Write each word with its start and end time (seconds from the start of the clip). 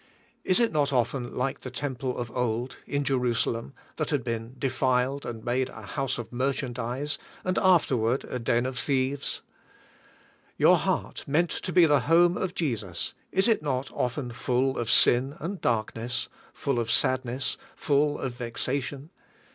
Is 0.43 0.59
it 0.59 0.71
not 0.71 0.91
often 0.91 1.35
like 1.35 1.59
the 1.61 1.69
temple 1.69 2.17
of 2.17 2.31
old, 2.35 2.77
in 2.87 3.03
Jerusalem, 3.03 3.75
that 3.97 4.09
had 4.09 4.23
been 4.23 4.55
defiled 4.57 5.27
and 5.27 5.45
made 5.45 5.69
a 5.69 5.83
house 5.83 6.17
of 6.17 6.33
merchandise, 6.33 7.19
and 7.45 7.55
afterwards 7.59 8.25
a 8.27 8.39
den 8.39 8.65
of 8.65 8.79
thieves? 8.79 9.43
Your 10.57 10.77
heart, 10.77 11.27
meant 11.27 11.51
to 11.51 11.71
be 11.71 11.85
the 11.85 11.99
home 11.99 12.35
of 12.35 12.55
Jesus, 12.55 13.13
is 13.31 13.47
it 13.47 13.61
not 13.61 13.91
often 13.91 14.31
full 14.31 14.75
of 14.75 14.89
sin 14.89 15.35
and 15.39 15.61
dark 15.61 15.95
ness, 15.95 16.29
full 16.51 16.79
of 16.79 16.89
sadness, 16.89 17.55
full 17.75 18.17
of 18.17 18.33
vexation? 18.33 19.11